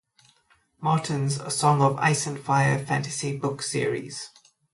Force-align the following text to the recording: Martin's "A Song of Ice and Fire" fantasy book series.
Martin's 0.81 1.37
"A 1.39 1.51
Song 1.51 1.83
of 1.83 1.95
Ice 1.99 2.25
and 2.25 2.39
Fire" 2.39 2.83
fantasy 2.83 3.37
book 3.37 3.61
series. 3.61 4.31